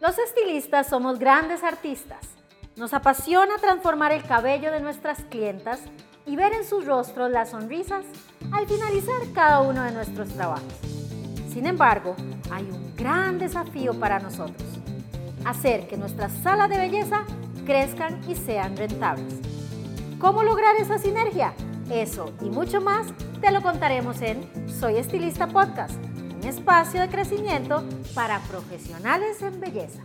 [0.00, 2.20] Los estilistas somos grandes artistas.
[2.76, 5.80] Nos apasiona transformar el cabello de nuestras clientas
[6.24, 8.04] y ver en sus rostros las sonrisas
[8.52, 10.72] al finalizar cada uno de nuestros trabajos.
[11.52, 12.14] Sin embargo,
[12.52, 14.68] hay un gran desafío para nosotros.
[15.44, 17.24] Hacer que nuestras salas de belleza
[17.66, 19.34] crezcan y sean rentables.
[20.20, 21.54] ¿Cómo lograr esa sinergia?
[21.90, 23.08] Eso y mucho más
[23.40, 26.07] te lo contaremos en Soy Estilista Podcast
[26.44, 27.82] espacio de crecimiento
[28.14, 30.02] para profesionales en belleza.